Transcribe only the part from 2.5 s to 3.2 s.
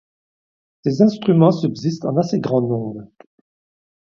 nombre.